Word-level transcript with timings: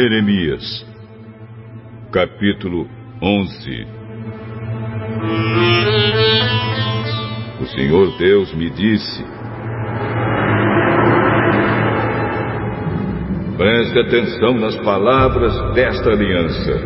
Jeremias, 0.00 0.86
capítulo 2.12 2.86
11 3.20 3.86
O 7.60 7.66
Senhor 7.66 8.16
Deus 8.16 8.54
me 8.54 8.70
disse: 8.70 9.24
Preste 13.56 13.98
atenção 13.98 14.54
nas 14.60 14.76
palavras 14.76 15.74
desta 15.74 16.10
aliança. 16.10 16.80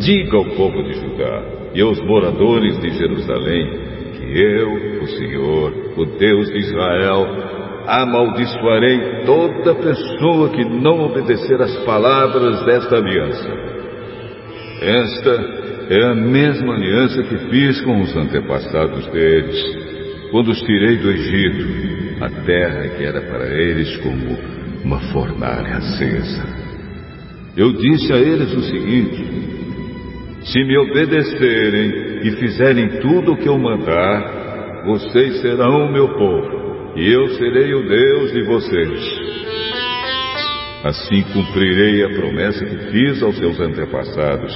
Diga 0.00 0.36
ao 0.36 0.46
povo 0.56 0.82
de 0.82 0.94
Judá 0.94 1.70
e 1.74 1.80
aos 1.80 2.00
moradores 2.00 2.76
de 2.80 2.90
Jerusalém 2.90 3.70
que 4.14 4.36
eu, 4.36 4.72
o 5.00 5.06
Senhor, 5.06 5.72
o 5.96 6.04
Deus 6.18 6.48
de 6.48 6.58
Israel, 6.58 7.24
amaldiçoarei 7.86 9.24
toda 9.24 9.74
pessoa 9.74 10.50
que 10.50 10.64
não 10.64 11.04
obedecer 11.04 11.60
às 11.60 11.76
palavras 11.84 12.64
desta 12.64 12.96
aliança. 12.96 13.48
Esta 14.80 15.66
é 15.88 16.04
a 16.04 16.14
mesma 16.14 16.74
aliança 16.74 17.22
que 17.22 17.38
fiz 17.50 17.80
com 17.82 18.00
os 18.00 18.14
antepassados 18.16 19.06
deles, 19.08 19.56
quando 20.30 20.48
os 20.48 20.60
tirei 20.60 20.96
do 20.96 21.10
Egito, 21.10 22.24
a 22.24 22.30
terra 22.44 22.88
que 22.88 23.04
era 23.04 23.20
para 23.20 23.46
eles 23.46 23.96
como 23.98 24.36
uma 24.84 25.00
fornalha 25.12 25.76
acesa. 25.76 26.44
Eu 27.56 27.72
disse 27.72 28.12
a 28.12 28.16
eles 28.16 28.52
o 28.52 28.62
seguinte: 28.62 29.24
se 30.42 30.64
me 30.64 30.76
obedecerem 30.78 32.20
e 32.22 32.30
fizerem 32.32 33.00
tudo 33.00 33.32
o 33.32 33.36
que 33.36 33.48
eu 33.48 33.58
mandar, 33.58 34.82
vocês 34.84 35.40
serão 35.40 35.86
o 35.86 35.92
meu 35.92 36.08
povo 36.08 36.55
e 36.96 37.12
eu 37.12 37.28
serei 37.36 37.74
o 37.74 37.86
Deus 37.86 38.32
de 38.32 38.42
vocês. 38.42 39.36
Assim 40.82 41.22
cumprirei 41.32 42.04
a 42.04 42.08
promessa 42.08 42.64
que 42.64 42.76
fiz 42.90 43.22
aos 43.22 43.36
seus 43.36 43.60
antepassados, 43.60 44.54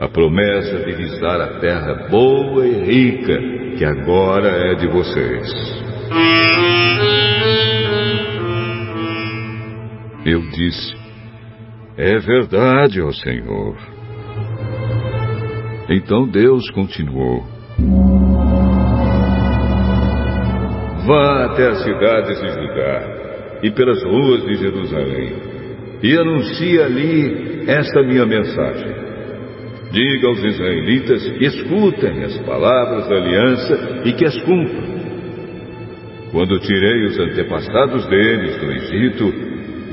a 0.00 0.08
promessa 0.08 0.78
de 0.84 0.92
lhes 0.92 1.18
dar 1.20 1.40
a 1.40 1.60
terra 1.60 2.08
boa 2.10 2.66
e 2.66 2.84
rica 2.84 3.40
que 3.78 3.84
agora 3.84 4.48
é 4.48 4.74
de 4.74 4.86
vocês. 4.88 5.84
Eu 10.26 10.40
disse: 10.50 10.94
É 11.96 12.18
verdade, 12.18 13.00
ó 13.00 13.10
Senhor. 13.12 13.76
Então 15.88 16.26
Deus 16.28 16.70
continuou: 16.70 17.42
Vá 21.06 21.44
até 21.44 21.68
as 21.68 21.82
cidades 21.82 22.40
de 22.40 22.48
Judá 22.48 23.58
e 23.62 23.70
pelas 23.70 24.02
ruas 24.04 24.44
de 24.46 24.54
Jerusalém 24.54 25.32
e 26.02 26.16
anuncie 26.16 26.80
ali 26.80 27.64
esta 27.66 28.02
minha 28.02 28.24
mensagem. 28.24 28.94
Diga 29.90 30.28
aos 30.28 30.42
israelitas 30.42 31.28
que 31.28 31.44
escutem 31.44 32.24
as 32.24 32.38
palavras 32.38 33.06
da 33.08 33.16
aliança 33.16 34.02
e 34.04 34.12
que 34.12 34.24
as 34.24 34.36
cumpram. 34.42 34.94
Quando 36.32 36.58
tirei 36.60 37.06
os 37.06 37.18
antepassados 37.18 38.06
deles 38.06 38.56
do 38.56 38.72
Egito, 38.72 39.34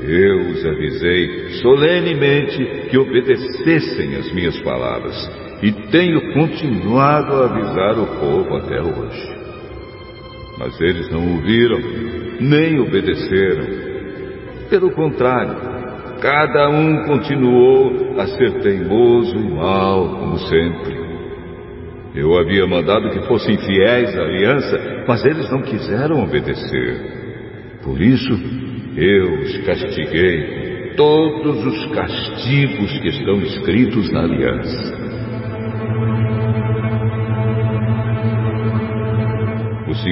eu 0.02 0.50
os 0.50 0.66
avisei 0.66 1.48
solenemente 1.62 2.88
que 2.90 2.98
obedecessem 2.98 4.16
as 4.16 4.32
minhas 4.32 4.58
palavras 4.62 5.14
e 5.62 5.70
tenho 5.90 6.32
continuado 6.32 7.34
a 7.34 7.44
avisar 7.44 7.98
o 7.98 8.06
povo 8.18 8.56
até 8.56 8.80
hoje. 8.82 9.41
Mas 10.58 10.80
eles 10.80 11.10
não 11.10 11.34
ouviram, 11.34 11.80
nem 12.40 12.78
obedeceram. 12.80 13.66
Pelo 14.68 14.90
contrário, 14.92 15.56
cada 16.20 16.70
um 16.70 17.04
continuou 17.04 18.18
a 18.18 18.26
ser 18.26 18.60
teimoso 18.60 19.36
e 19.36 19.50
mau, 19.50 20.08
como 20.18 20.38
sempre. 20.38 21.02
Eu 22.14 22.38
havia 22.38 22.66
mandado 22.66 23.10
que 23.10 23.26
fossem 23.26 23.56
fiéis 23.56 24.16
à 24.16 24.20
aliança, 24.20 25.04
mas 25.08 25.24
eles 25.24 25.50
não 25.50 25.62
quiseram 25.62 26.22
obedecer. 26.22 27.80
Por 27.82 28.00
isso, 28.00 28.32
eu 28.96 29.40
os 29.40 29.56
castiguei 29.64 30.90
com 30.90 30.96
todos 30.96 31.64
os 31.64 31.86
castigos 31.92 32.92
que 33.00 33.08
estão 33.08 33.40
escritos 33.40 34.10
na 34.12 34.22
aliança. 34.24 35.01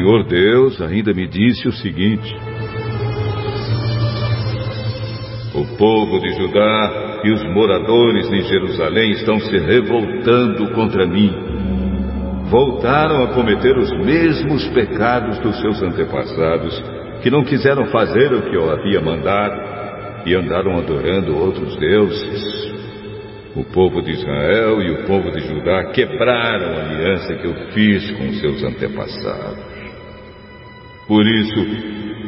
Senhor 0.00 0.24
Deus 0.24 0.80
ainda 0.80 1.12
me 1.12 1.26
disse 1.26 1.68
o 1.68 1.72
seguinte: 1.72 2.34
O 5.54 5.76
povo 5.76 6.18
de 6.20 6.30
Judá 6.36 7.20
e 7.22 7.30
os 7.30 7.44
moradores 7.52 8.30
de 8.30 8.40
Jerusalém 8.40 9.10
estão 9.10 9.38
se 9.38 9.58
revoltando 9.58 10.70
contra 10.72 11.06
mim. 11.06 11.30
Voltaram 12.48 13.24
a 13.24 13.34
cometer 13.34 13.76
os 13.76 13.92
mesmos 13.98 14.66
pecados 14.68 15.38
dos 15.40 15.60
seus 15.60 15.82
antepassados, 15.82 16.82
que 17.22 17.30
não 17.30 17.44
quiseram 17.44 17.84
fazer 17.88 18.32
o 18.32 18.48
que 18.48 18.56
eu 18.56 18.70
havia 18.70 19.02
mandado 19.02 19.60
e 20.24 20.34
andaram 20.34 20.78
adorando 20.78 21.36
outros 21.36 21.76
deuses. 21.76 22.72
O 23.54 23.64
povo 23.64 24.00
de 24.00 24.12
Israel 24.12 24.80
e 24.80 24.92
o 24.92 25.06
povo 25.06 25.30
de 25.30 25.40
Judá 25.40 25.92
quebraram 25.92 26.74
a 26.74 26.84
aliança 26.84 27.34
que 27.34 27.46
eu 27.46 27.54
fiz 27.74 28.10
com 28.12 28.32
seus 28.32 28.64
antepassados. 28.64 29.69
Por 31.10 31.26
isso, 31.26 31.66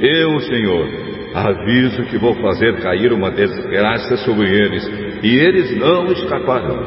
eu, 0.00 0.41
Senhor, 0.41 0.88
aviso 1.32 2.03
que 2.06 2.19
vou 2.19 2.34
fazer 2.34 2.81
cair 2.81 3.12
uma 3.12 3.31
desgraça 3.31 4.16
sobre 4.25 4.50
eles, 4.50 4.84
e 5.22 5.37
eles 5.37 5.78
não 5.78 6.06
escaparão. 6.06 6.81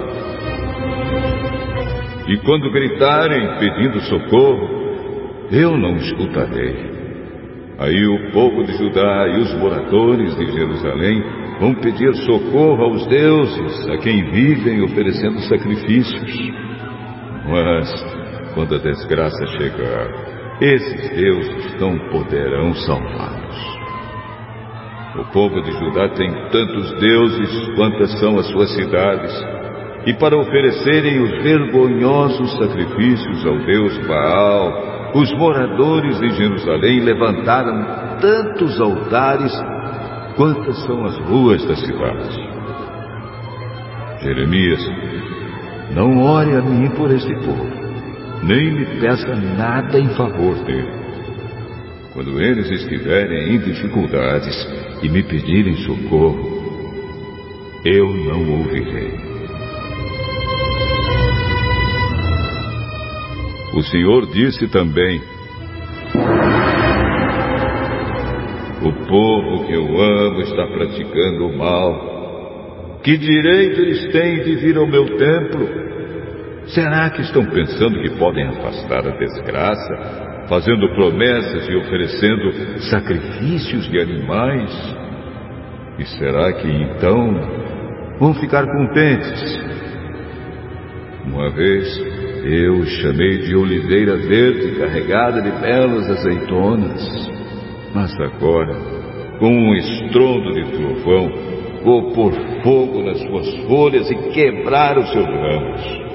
E 2.28 2.36
quando 2.40 2.70
gritarem 2.70 3.60
pedindo 3.60 4.02
socorro, 4.02 5.48
eu 5.50 5.78
não 5.78 5.96
escutarei. 5.96 6.76
Aí 7.78 8.06
o 8.06 8.30
povo 8.34 8.66
de 8.66 8.74
Judá 8.74 9.30
e 9.30 9.40
os 9.40 9.54
moradores 9.54 10.36
de 10.36 10.52
Jerusalém 10.52 11.24
vão 11.62 11.76
pedir 11.76 12.14
socorro 12.14 12.84
aos 12.84 13.08
deuses 13.08 13.88
a 13.88 13.98
quem 14.00 14.32
vivem 14.32 14.84
oferecendo 14.84 15.40
sacrifícios. 15.44 16.52
Mas, 17.48 18.54
quando 18.54 18.76
a 18.76 18.80
desgraça 18.80 19.48
chegar, 19.48 20.36
esses 20.62 21.10
deuses 21.10 21.65
não 21.80 21.98
poderão 22.10 22.74
salvá-los. 22.74 23.76
O 25.20 25.26
povo 25.32 25.62
de 25.62 25.72
Judá 25.72 26.10
tem 26.10 26.32
tantos 26.52 26.92
deuses 27.00 27.76
quantas 27.76 28.12
são 28.20 28.38
as 28.38 28.48
suas 28.48 28.70
cidades, 28.74 29.34
e 30.06 30.14
para 30.16 30.38
oferecerem 30.38 31.22
os 31.22 31.44
vergonhosos 31.44 32.58
sacrifícios 32.58 33.46
ao 33.46 33.58
Deus 33.60 33.98
Baal, 34.08 35.12
os 35.16 35.32
moradores 35.38 36.20
de 36.20 36.30
Jerusalém 36.32 37.00
levantaram 37.00 38.18
tantos 38.20 38.80
altares 38.80 39.54
quantas 40.36 40.84
são 40.84 41.06
as 41.06 41.18
ruas 41.20 41.66
da 41.66 41.76
cidade. 41.76 42.56
Jeremias, 44.22 44.86
não 45.92 46.24
ore 46.24 46.56
a 46.56 46.62
mim 46.62 46.90
por 46.90 47.10
este 47.12 47.34
povo 47.46 47.86
nem 48.46 48.72
me 48.72 48.86
peça 49.00 49.36
nada 49.36 50.00
em 50.00 50.08
favor 50.10 50.56
dele. 50.66 51.05
Quando 52.16 52.42
eles 52.42 52.72
estiverem 52.72 53.56
em 53.56 53.60
dificuldades 53.60 54.56
e 55.04 55.10
me 55.10 55.22
pedirem 55.22 55.76
socorro, 55.76 56.50
eu 57.84 58.08
não 58.08 58.52
ouvirei. 58.54 59.12
O 63.74 63.84
Senhor 63.84 64.28
disse 64.28 64.66
também: 64.70 65.22
O 68.82 68.94
povo 69.06 69.66
que 69.68 69.74
eu 69.74 70.02
amo 70.02 70.40
está 70.40 70.68
praticando 70.68 71.48
o 71.48 71.58
mal. 71.58 73.02
Que 73.04 73.18
direito 73.18 73.82
eles 73.82 74.08
têm 74.14 74.42
de 74.42 74.56
vir 74.56 74.78
ao 74.78 74.88
meu 74.88 75.18
templo? 75.18 75.68
Será 76.68 77.10
que 77.10 77.24
estão 77.24 77.46
pensando 77.46 78.02
que 78.02 78.18
podem 78.18 78.48
afastar 78.48 79.06
a 79.06 79.18
desgraça, 79.18 80.35
fazendo 80.48 80.88
promessas 80.96 81.68
e 81.68 81.76
oferecendo 81.76 82.80
sacrifícios 82.90 83.90
de 83.90 84.00
animais? 84.00 84.96
E 85.98 86.06
será 86.06 86.54
que 86.54 86.68
então 86.68 87.34
vão 88.20 88.34
ficar 88.34 88.66
contentes? 88.66 89.60
Uma 91.26 91.50
vez 91.50 91.98
eu 92.46 92.86
chamei 92.86 93.40
de 93.40 93.56
oliveira 93.56 94.18
verde 94.18 94.78
carregada 94.78 95.42
de 95.42 95.52
belas 95.60 96.10
azeitonas, 96.12 97.32
mas 97.94 98.14
agora, 98.20 98.76
com 99.40 99.50
um 99.50 99.74
estrondo 99.74 100.54
de 100.54 100.64
trovão, 100.72 101.32
vou 101.84 102.12
pôr 102.14 102.34
fogo 102.62 103.02
nas 103.04 103.20
suas 103.20 103.56
folhas 103.68 104.12
e 104.12 104.16
quebrar 104.32 104.98
os 104.98 105.12
seus 105.12 105.26
ramos. 105.26 106.06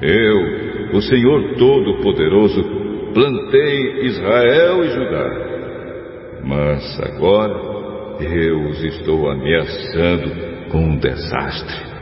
Eu, 0.00 0.96
o 0.96 1.02
Senhor 1.02 1.56
Todo-Poderoso, 1.56 2.91
plantei 3.12 4.06
Israel 4.06 4.84
e 4.84 4.90
Judá. 4.90 5.52
Mas 6.44 7.00
agora 7.00 7.72
eu 8.20 8.68
os 8.68 8.82
estou 8.82 9.30
ameaçando 9.30 10.68
com 10.70 10.78
um 10.78 10.96
desastre. 10.96 11.92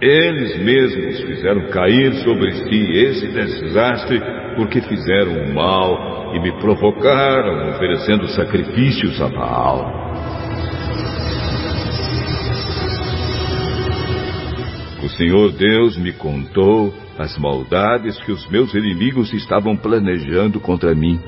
Eles 0.00 0.58
mesmos 0.58 1.20
fizeram 1.22 1.68
cair 1.68 2.12
sobre 2.16 2.52
si 2.52 2.92
esse 2.92 3.28
desastre 3.28 4.20
porque 4.56 4.80
fizeram 4.82 5.54
mal 5.54 6.34
e 6.34 6.40
me 6.40 6.52
provocaram 6.60 7.70
oferecendo 7.70 8.28
sacrifícios 8.28 9.20
a 9.20 9.28
Baal. 9.28 9.95
Senhor 15.16 15.50
Deus 15.52 15.96
me 15.96 16.12
contou 16.12 16.92
as 17.18 17.38
maldades 17.38 18.22
que 18.22 18.32
os 18.32 18.46
meus 18.50 18.74
inimigos 18.74 19.32
estavam 19.32 19.74
planejando 19.74 20.60
contra 20.60 20.94
mim. 20.94 21.18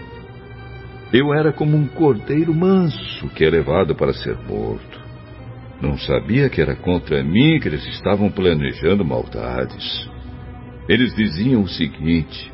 Eu 1.11 1.33
era 1.33 1.55
como 1.55 1.75
um 1.75 1.87
cordeiro 1.87 2.55
manso 2.55 3.29
que 3.31 3.47
é 3.47 3.49
levado 3.49 3.95
para 3.95 4.13
ser 4.13 4.37
morto. 4.47 5.01
Não 5.81 5.97
sabia 5.97 6.51
que 6.51 6.61
era 6.61 6.77
contra 6.77 7.25
mim 7.25 7.59
que 7.61 7.69
eles 7.69 7.87
estavam 7.87 8.31
planejando 8.31 9.03
maldades. 9.07 10.07
Eles 10.87 11.15
diziam 11.15 11.63
o 11.63 11.69
seguinte: 11.69 12.53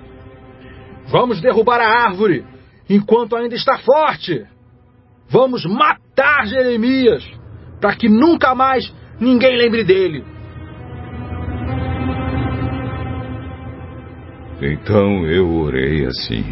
Vamos 1.08 1.40
derrubar 1.40 1.80
a 1.80 2.04
árvore 2.06 2.44
enquanto 2.88 3.34
ainda 3.34 3.56
está 3.56 3.78
forte. 3.78 4.46
Vamos 5.28 5.64
matar 5.64 6.46
Jeremias 6.46 7.28
para 7.80 7.96
que 7.96 8.08
nunca 8.08 8.54
mais 8.54 8.94
ninguém 9.18 9.56
lembre 9.56 9.82
dele. 9.82 10.33
Então 14.66 15.26
eu 15.26 15.46
orei 15.56 16.06
assim. 16.06 16.42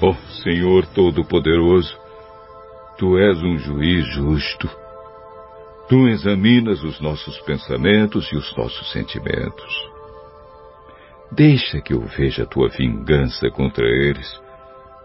Oh, 0.00 0.14
Senhor 0.44 0.86
Todo-Poderoso, 0.86 1.98
Tu 2.96 3.18
és 3.18 3.42
um 3.42 3.58
juiz 3.58 4.06
justo. 4.14 4.70
Tu 5.88 6.06
examinas 6.06 6.84
os 6.84 7.00
nossos 7.00 7.36
pensamentos 7.40 8.30
e 8.32 8.36
os 8.36 8.56
nossos 8.56 8.92
sentimentos. 8.92 9.90
Deixa 11.32 11.80
que 11.80 11.94
eu 11.94 12.02
veja 12.02 12.44
a 12.44 12.46
tua 12.46 12.68
vingança 12.68 13.50
contra 13.50 13.84
eles, 13.84 14.40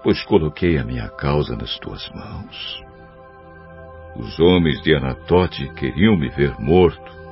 pois 0.04 0.22
coloquei 0.26 0.78
a 0.78 0.84
minha 0.84 1.10
causa 1.10 1.56
nas 1.56 1.80
tuas 1.80 2.08
mãos. 2.12 2.84
Os 4.16 4.40
homens 4.40 4.80
de 4.84 4.94
Anatote 4.94 5.68
queriam 5.74 6.16
me 6.16 6.30
ver 6.30 6.54
morto, 6.60 7.23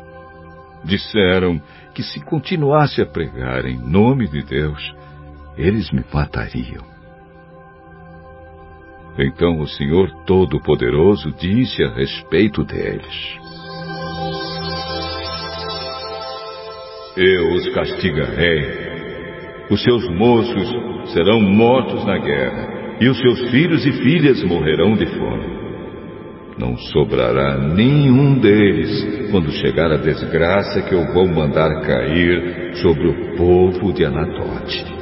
Disseram 0.84 1.62
que 1.94 2.02
se 2.02 2.20
continuasse 2.22 3.02
a 3.02 3.06
pregar 3.06 3.66
em 3.66 3.78
nome 3.78 4.28
de 4.28 4.42
Deus, 4.44 4.96
eles 5.58 5.92
me 5.92 6.04
matariam. 6.12 6.84
Então 9.18 9.60
o 9.60 9.68
Senhor 9.68 10.10
Todo-Poderoso 10.26 11.32
disse 11.32 11.84
a 11.84 11.94
respeito 11.94 12.64
deles: 12.64 13.38
Eu 17.18 17.54
os 17.56 17.74
castigarei. 17.74 18.92
Os 19.70 19.82
seus 19.84 20.10
moços 20.10 20.70
serão 21.14 21.40
mortos 21.42 22.06
na 22.06 22.18
guerra, 22.18 22.98
e 23.00 23.08
os 23.08 23.18
seus 23.20 23.52
filhos 23.52 23.86
e 23.86 23.92
filhas 23.94 24.44
morrerão 24.44 24.96
de 24.96 25.06
fome. 25.06 25.61
Não 26.62 26.78
sobrará 26.78 27.58
nenhum 27.58 28.38
deles 28.38 29.32
quando 29.32 29.52
chegar 29.52 29.92
a 29.92 29.98
desgraça 29.98 30.84
que 30.84 30.94
eu 30.94 31.12
vou 31.12 31.28
mandar 31.28 31.82
cair 31.82 32.76
sobre 32.76 33.08
o 33.08 33.36
povo 33.36 33.92
de 33.92 34.06
Anatote. 34.06 35.01